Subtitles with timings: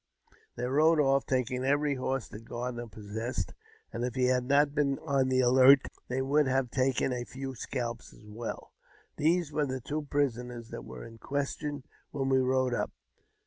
[0.55, 2.87] They rode off, taking every horse that Gardner.
[2.87, 3.53] possessed
[3.93, 8.11] and if he had not been on the alert, they would have taken few scalps
[8.11, 8.73] as well.
[9.17, 11.83] These were the two prisoners that were in question
[12.13, 12.91] whei we rode up.